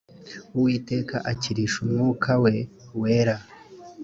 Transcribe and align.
uwiteka 0.55 1.15
akirisha 1.31 1.77
umwuka 1.85 2.29
we 2.43 2.53
wera 3.01 3.35